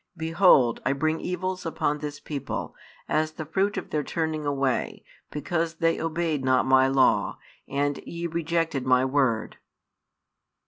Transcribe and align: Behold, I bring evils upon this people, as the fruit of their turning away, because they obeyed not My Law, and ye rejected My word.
Behold, 0.17 0.81
I 0.83 0.93
bring 0.93 1.21
evils 1.21 1.63
upon 1.63 1.99
this 1.99 2.19
people, 2.19 2.73
as 3.07 3.33
the 3.33 3.45
fruit 3.45 3.77
of 3.77 3.91
their 3.91 4.01
turning 4.01 4.47
away, 4.47 5.03
because 5.29 5.75
they 5.75 6.01
obeyed 6.01 6.43
not 6.43 6.65
My 6.65 6.87
Law, 6.87 7.37
and 7.69 7.99
ye 7.99 8.25
rejected 8.25 8.83
My 8.83 9.05
word. 9.05 9.57